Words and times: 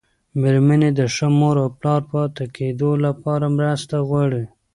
مېرمنې 0.39 0.89
د 0.99 1.01
ښه 1.15 1.27
مور 1.39 1.55
او 1.63 1.69
پلار 1.79 2.01
پاتې 2.11 2.43
کېدو 2.55 2.91
لپاره 3.05 3.45
مرسته 3.57 3.95
غواړي. 4.07 4.43